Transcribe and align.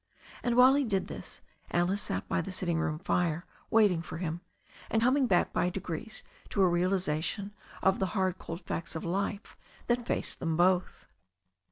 And 0.41 0.55
while 0.57 0.73
he 0.73 0.83
did 0.83 1.05
this 1.09 1.41
Alice 1.69 2.01
sat 2.01 2.27
by 2.27 2.41
the 2.41 2.51
sitting 2.51 2.79
room 2.79 2.97
fire, 2.97 3.45
waiting 3.69 4.01
for 4.01 4.17
him, 4.17 4.41
and 4.89 4.99
coming 4.99 5.27
back 5.27 5.53
by 5.53 5.69
degrees 5.69 6.23
to 6.49 6.63
a 6.63 6.67
realiza 6.67 7.23
tion 7.23 7.53
of 7.83 7.99
the 7.99 8.07
hard 8.17 8.39
cold 8.39 8.61
facts 8.61 8.95
of 8.95 9.05
life 9.05 9.55
that 9.85 10.07
faced 10.07 10.39
them 10.39 10.57
both. 10.57 11.05